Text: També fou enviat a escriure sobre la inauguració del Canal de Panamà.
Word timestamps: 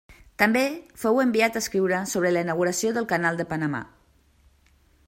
També 0.43 0.61
fou 1.01 1.19
enviat 1.23 1.59
a 1.59 1.63
escriure 1.65 2.01
sobre 2.15 2.33
la 2.35 2.43
inauguració 2.47 2.95
del 2.97 3.09
Canal 3.13 3.39
de 3.43 3.47
Panamà. 3.55 3.85